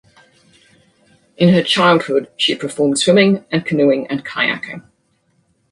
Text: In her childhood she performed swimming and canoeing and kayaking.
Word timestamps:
In 1.37 1.53
her 1.53 1.61
childhood 1.61 2.31
she 2.35 2.55
performed 2.55 2.97
swimming 2.97 3.45
and 3.51 3.63
canoeing 3.63 4.07
and 4.07 4.25
kayaking. 4.25 4.83